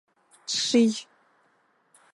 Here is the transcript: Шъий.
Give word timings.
Шъий. 0.61 0.91